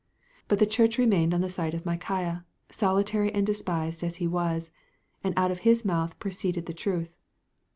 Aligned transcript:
But 0.47 0.57
the 0.57 0.65
Church 0.65 0.97
remained 0.97 1.31
on 1.31 1.41
the 1.41 1.47
side 1.47 1.75
of 1.75 1.85
Micaiah, 1.85 2.43
solitary 2.71 3.31
and 3.31 3.45
despised 3.45 4.01
as 4.03 4.15
he 4.15 4.25
was, 4.27 4.71
and 5.23 5.31
out 5.37 5.51
of 5.51 5.59
his 5.59 5.85
mouth 5.85 6.17
proceeded 6.17 6.65
the 6.65 6.73
truth. 6.73 7.15